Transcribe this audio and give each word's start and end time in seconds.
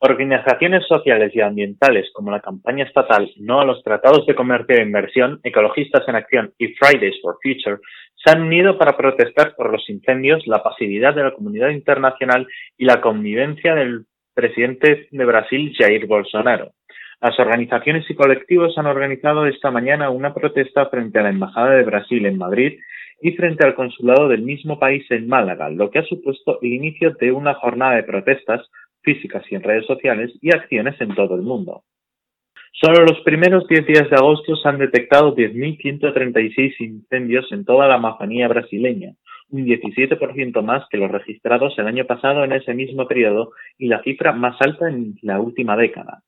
Organizaciones 0.00 0.86
sociales 0.86 1.34
y 1.34 1.40
ambientales 1.40 2.08
como 2.12 2.30
la 2.30 2.40
campaña 2.40 2.84
estatal 2.84 3.32
No 3.36 3.60
a 3.60 3.64
los 3.64 3.82
tratados 3.82 4.26
de 4.26 4.34
comercio 4.36 4.76
e 4.76 4.82
inversión, 4.82 5.40
Ecologistas 5.42 6.06
en 6.06 6.14
Acción 6.14 6.52
y 6.56 6.68
Fridays 6.74 7.20
for 7.20 7.36
Future 7.42 7.78
se 8.14 8.30
han 8.30 8.42
unido 8.42 8.78
para 8.78 8.96
protestar 8.96 9.56
por 9.56 9.72
los 9.72 9.88
incendios, 9.88 10.46
la 10.46 10.62
pasividad 10.62 11.14
de 11.14 11.24
la 11.24 11.32
comunidad 11.32 11.70
internacional 11.70 12.46
y 12.76 12.84
la 12.84 13.00
convivencia 13.00 13.74
del 13.74 14.06
presidente 14.34 15.08
de 15.10 15.24
Brasil, 15.24 15.74
Jair 15.76 16.06
Bolsonaro. 16.06 16.70
Las 17.20 17.38
organizaciones 17.40 18.08
y 18.08 18.14
colectivos 18.14 18.78
han 18.78 18.86
organizado 18.86 19.46
esta 19.46 19.72
mañana 19.72 20.10
una 20.10 20.32
protesta 20.32 20.86
frente 20.86 21.18
a 21.18 21.22
la 21.22 21.30
Embajada 21.30 21.70
de 21.70 21.82
Brasil 21.82 22.24
en 22.26 22.38
Madrid 22.38 22.78
y 23.20 23.32
frente 23.32 23.66
al 23.66 23.74
consulado 23.74 24.28
del 24.28 24.42
mismo 24.42 24.78
país 24.78 25.04
en 25.10 25.26
Málaga, 25.26 25.70
lo 25.70 25.90
que 25.90 25.98
ha 25.98 26.04
supuesto 26.04 26.60
el 26.62 26.72
inicio 26.72 27.14
de 27.20 27.32
una 27.32 27.54
jornada 27.54 27.96
de 27.96 28.04
protestas 28.04 28.68
físicas 29.08 29.42
y 29.50 29.54
en 29.54 29.62
redes 29.62 29.86
sociales 29.86 30.30
y 30.42 30.54
acciones 30.54 31.00
en 31.00 31.14
todo 31.14 31.34
el 31.34 31.42
mundo. 31.42 31.82
Solo 32.72 33.06
los 33.06 33.20
primeros 33.22 33.66
10 33.66 33.86
días 33.86 34.10
de 34.10 34.16
agosto 34.16 34.54
se 34.54 34.68
han 34.68 34.78
detectado 34.78 35.34
10.136 35.34 36.74
incendios 36.80 37.50
en 37.52 37.64
toda 37.64 37.88
la 37.88 37.94
Amazonía 37.94 38.48
brasileña, 38.48 39.14
un 39.48 39.64
17% 39.64 40.62
más 40.62 40.84
que 40.90 40.98
los 40.98 41.10
registrados 41.10 41.78
el 41.78 41.86
año 41.86 42.04
pasado 42.04 42.44
en 42.44 42.52
ese 42.52 42.74
mismo 42.74 43.08
periodo 43.08 43.52
y 43.78 43.88
la 43.88 44.02
cifra 44.02 44.32
más 44.32 44.56
alta 44.60 44.88
en 44.90 45.14
la 45.22 45.40
última 45.40 45.74
década. 45.76 46.22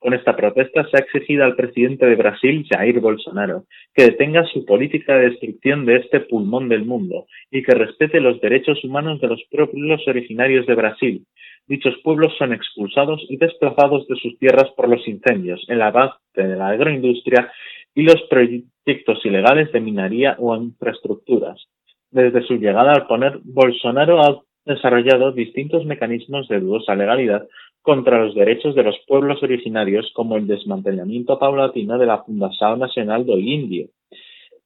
Con 0.00 0.12
esta 0.12 0.36
protesta 0.36 0.86
se 0.90 0.98
ha 0.98 1.00
exigido 1.00 1.44
al 1.44 1.56
presidente 1.56 2.04
de 2.04 2.16
Brasil, 2.16 2.66
Jair 2.68 3.00
Bolsonaro, 3.00 3.64
que 3.94 4.04
detenga 4.04 4.44
su 4.52 4.66
política 4.66 5.16
de 5.16 5.30
destrucción 5.30 5.86
de 5.86 5.96
este 5.96 6.20
pulmón 6.20 6.68
del 6.68 6.84
mundo 6.84 7.26
y 7.50 7.62
que 7.62 7.72
respete 7.72 8.20
los 8.20 8.38
derechos 8.42 8.84
humanos 8.84 9.20
de 9.22 9.28
los 9.28 9.42
pueblos 9.50 10.06
originarios 10.06 10.66
de 10.66 10.74
Brasil. 10.74 11.24
Dichos 11.66 11.94
pueblos 12.02 12.34
son 12.38 12.52
expulsados 12.52 13.24
y 13.28 13.38
desplazados 13.38 14.06
de 14.06 14.16
sus 14.16 14.38
tierras 14.38 14.70
por 14.76 14.88
los 14.88 15.06
incendios 15.08 15.64
en 15.68 15.78
la 15.78 15.90
base 15.90 16.18
de 16.34 16.56
la 16.56 16.68
agroindustria 16.68 17.50
y 17.94 18.02
los 18.02 18.20
proyectos 18.28 19.24
ilegales 19.24 19.72
de 19.72 19.80
minería 19.80 20.36
o 20.38 20.54
infraestructuras. 20.56 21.64
Desde 22.10 22.42
su 22.42 22.56
llegada 22.56 22.92
al 22.92 23.06
poner, 23.06 23.40
Bolsonaro 23.44 24.20
ha 24.20 24.42
desarrollado 24.66 25.32
distintos 25.32 25.84
mecanismos 25.84 26.48
de 26.48 26.60
dudosa 26.60 26.94
legalidad 26.94 27.46
contra 27.82 28.24
los 28.24 28.34
derechos 28.34 28.74
de 28.74 28.82
los 28.82 28.96
pueblos 29.06 29.42
originarios, 29.42 30.10
como 30.14 30.36
el 30.36 30.46
desmantelamiento 30.46 31.38
paulatino 31.38 31.98
de 31.98 32.06
la 32.06 32.22
Fundación 32.22 32.78
Nacional 32.78 33.26
del 33.26 33.46
Indio, 33.46 33.88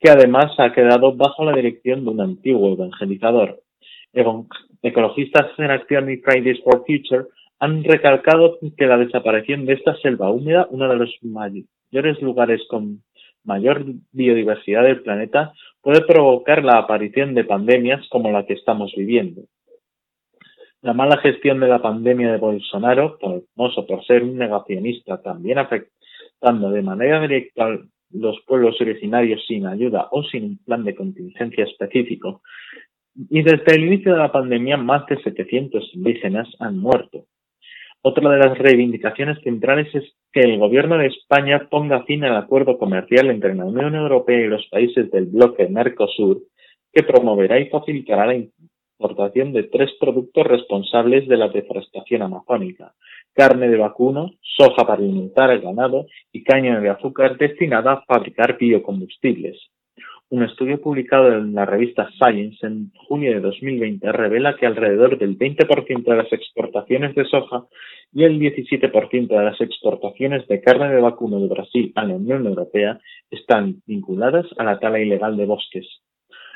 que 0.00 0.10
además 0.10 0.52
ha 0.58 0.72
quedado 0.72 1.14
bajo 1.14 1.44
la 1.44 1.54
dirección 1.54 2.04
de 2.04 2.10
un 2.10 2.20
antiguo 2.20 2.72
evangelizador. 2.72 3.63
Ecologistas 4.82 5.58
en 5.58 5.70
Acción 5.70 6.10
y 6.10 6.18
Fridays 6.18 6.62
for 6.62 6.84
Future 6.86 7.26
han 7.58 7.82
recalcado 7.84 8.58
que 8.76 8.86
la 8.86 8.98
desaparición 8.98 9.66
de 9.66 9.74
esta 9.74 9.96
selva 9.96 10.30
húmeda, 10.30 10.66
uno 10.70 10.88
de 10.88 10.96
los 10.96 11.16
mayores 11.22 12.20
lugares 12.20 12.62
con 12.68 13.02
mayor 13.44 13.84
biodiversidad 14.12 14.84
del 14.84 15.02
planeta, 15.02 15.52
puede 15.80 16.00
provocar 16.02 16.64
la 16.64 16.78
aparición 16.78 17.34
de 17.34 17.44
pandemias 17.44 18.06
como 18.10 18.30
la 18.30 18.46
que 18.46 18.54
estamos 18.54 18.92
viviendo. 18.96 19.42
La 20.82 20.92
mala 20.92 21.18
gestión 21.18 21.60
de 21.60 21.68
la 21.68 21.80
pandemia 21.80 22.32
de 22.32 22.38
Bolsonaro, 22.38 23.18
famoso 23.18 23.86
por 23.86 24.04
ser 24.04 24.22
un 24.22 24.36
negacionista, 24.36 25.20
también 25.22 25.58
afectando 25.58 26.70
de 26.70 26.82
manera 26.82 27.20
directa 27.20 27.66
a 27.66 27.78
los 28.10 28.40
pueblos 28.46 28.80
originarios 28.80 29.44
sin 29.46 29.66
ayuda 29.66 30.08
o 30.10 30.22
sin 30.22 30.44
un 30.44 30.58
plan 30.58 30.84
de 30.84 30.94
contingencia 30.94 31.64
específico. 31.64 32.42
Y 33.16 33.42
desde 33.42 33.76
el 33.76 33.84
inicio 33.84 34.12
de 34.12 34.18
la 34.18 34.32
pandemia, 34.32 34.76
más 34.76 35.06
de 35.06 35.22
700 35.22 35.90
indígenas 35.94 36.48
han 36.58 36.78
muerto. 36.78 37.26
Otra 38.02 38.28
de 38.30 38.38
las 38.38 38.58
reivindicaciones 38.58 39.38
centrales 39.42 39.94
es 39.94 40.04
que 40.32 40.40
el 40.40 40.58
gobierno 40.58 40.98
de 40.98 41.06
España 41.06 41.68
ponga 41.70 42.02
fin 42.04 42.24
al 42.24 42.36
acuerdo 42.36 42.76
comercial 42.76 43.30
entre 43.30 43.54
la 43.54 43.64
Unión 43.64 43.94
Europea 43.94 44.40
y 44.40 44.48
los 44.48 44.66
países 44.66 45.10
del 45.10 45.26
bloque 45.26 45.68
Mercosur, 45.68 46.42
que 46.92 47.02
promoverá 47.02 47.58
y 47.58 47.70
facilitará 47.70 48.26
la 48.26 48.34
exportación 48.34 49.52
de 49.52 49.64
tres 49.64 49.90
productos 49.98 50.46
responsables 50.46 51.26
de 51.28 51.36
la 51.36 51.48
deforestación 51.48 52.22
amazónica, 52.22 52.92
carne 53.32 53.68
de 53.68 53.78
vacuno, 53.78 54.32
soja 54.42 54.86
para 54.86 55.02
alimentar 55.02 55.50
al 55.50 55.60
ganado 55.60 56.06
y 56.32 56.44
caña 56.44 56.80
de 56.80 56.90
azúcar 56.90 57.38
destinada 57.38 57.92
a 57.92 58.04
fabricar 58.04 58.58
biocombustibles. 58.58 59.58
Un 60.30 60.42
estudio 60.42 60.80
publicado 60.80 61.32
en 61.32 61.54
la 61.54 61.66
revista 61.66 62.08
Science 62.18 62.66
en 62.66 62.90
junio 62.96 63.32
de 63.32 63.40
2020 63.40 64.10
revela 64.10 64.56
que 64.56 64.66
alrededor 64.66 65.18
del 65.18 65.38
20% 65.38 66.02
de 66.02 66.16
las 66.16 66.32
exportaciones 66.32 67.14
de 67.14 67.26
soja 67.26 67.66
y 68.12 68.24
el 68.24 68.40
17% 68.40 69.28
de 69.28 69.44
las 69.44 69.60
exportaciones 69.60 70.48
de 70.48 70.62
carne 70.62 70.94
de 70.94 71.00
vacuno 71.00 71.38
de 71.40 71.48
Brasil 71.48 71.92
a 71.94 72.04
la 72.04 72.14
Unión 72.14 72.46
Europea 72.46 72.98
están 73.30 73.82
vinculadas 73.86 74.46
a 74.56 74.64
la 74.64 74.78
tala 74.78 74.98
ilegal 74.98 75.36
de 75.36 75.44
bosques. 75.44 75.86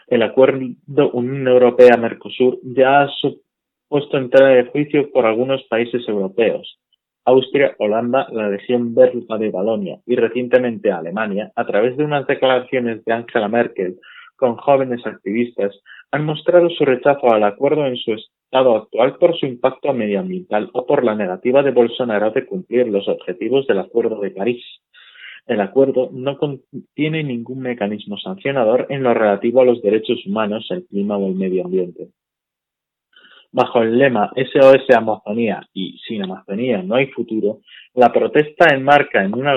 El 0.07 0.23
acuerdo 0.23 1.11
Unión 1.13 1.47
Europea-Mercosur 1.47 2.59
ya 2.63 3.03
ha 3.03 3.09
supuesto 3.09 4.17
entrada 4.17 4.55
de 4.55 4.65
juicio 4.65 5.11
por 5.13 5.27
algunos 5.27 5.63
países 5.65 6.09
europeos, 6.09 6.79
Austria, 7.29 7.77
Holanda, 7.79 8.27
la 8.33 8.49
región 8.49 8.95
belga 8.95 9.37
de 9.37 9.51
Balonia 9.51 9.99
y 10.07 10.17
recientemente 10.17 10.91
Alemania, 10.91 11.53
a 11.57 11.67
través 11.67 11.95
de 11.99 12.05
unas 12.05 12.27
declaraciones 12.27 13.05
de 13.05 13.13
Angela 13.13 13.49
Merkel 13.49 13.99
con 14.37 14.57
jóvenes 14.57 15.07
activistas, 15.07 15.79
han 16.11 16.25
mostrado 16.25 16.71
su 16.71 16.87
rechazo 16.87 17.31
al 17.31 17.45
acuerdo 17.45 17.85
en 17.87 17.97
su 17.97 18.15
estado 18.15 18.77
actual 18.77 19.17
por 19.17 19.39
su 19.39 19.45
impacto 19.45 19.93
medioambiental 19.93 20.71
o 20.73 20.87
por 20.87 21.05
la 21.05 21.15
negativa 21.15 21.63
de 21.63 21.73
Bolsonaro 21.73 22.31
de 22.31 22.47
cumplir 22.47 22.89
los 22.89 23.07
objetivos 23.09 23.67
del 23.67 23.81
Acuerdo 23.81 24.21
de 24.21 24.31
París. 24.31 24.65
El 25.47 25.61
acuerdo 25.61 26.09
no 26.11 26.39
contiene 26.39 27.25
ningún 27.25 27.61
mecanismo 27.61 28.17
sancionador 28.17 28.87
en 28.89 29.03
lo 29.03 29.13
relativo 29.13 29.61
a 29.61 29.67
los 29.67 29.83
derechos 29.83 30.25
humanos, 30.25 30.67
el 30.71 30.87
clima 30.87 31.19
o 31.19 31.27
el 31.27 31.35
medio 31.35 31.67
ambiente. 31.67 32.09
Bajo 33.51 33.83
el 33.83 33.99
lema 33.99 34.31
SOS 34.37 34.91
Amazonía 34.95 35.67
y 35.73 35.99
sin 36.07 36.23
Amazonía 36.23 36.83
no 36.83 36.97
hay 36.97 37.07
futuro, 37.07 37.61
la 37.95 38.13
protesta 38.13 38.75
enmarca 38.75 39.25
en 39.25 39.35
una 39.35 39.57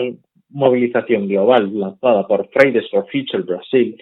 movilización 0.50 1.28
global 1.28 1.78
lanzada 1.78 2.28
por 2.28 2.50
Fridays 2.50 2.90
for 2.90 3.06
Future 3.12 3.44
Brasil 3.44 3.98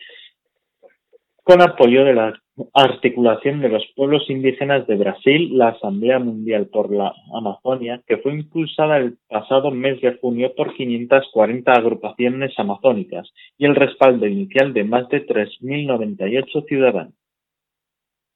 con 1.50 1.64
apoyo 1.64 2.06
de 2.06 2.14
la 2.14 2.40
articulación 2.76 3.60
de 3.60 3.70
los 3.70 3.84
pueblos 3.96 4.30
indígenas 4.30 4.86
de 4.86 4.98
Brasil, 4.98 5.58
la 5.58 5.70
Asamblea 5.70 6.20
Mundial 6.20 6.68
por 6.68 6.94
la 6.94 7.12
Amazonia, 7.34 8.04
que 8.06 8.18
fue 8.18 8.34
impulsada 8.34 8.98
el 8.98 9.18
pasado 9.28 9.72
mes 9.72 10.00
de 10.00 10.16
junio 10.22 10.54
por 10.56 10.76
540 10.76 11.72
agrupaciones 11.72 12.54
amazónicas 12.60 13.34
y 13.58 13.66
el 13.66 13.74
respaldo 13.74 14.28
inicial 14.28 14.74
de 14.74 14.84
más 14.84 15.10
de 15.10 15.26
3.098 15.26 16.68
ciudadanos. 16.68 17.16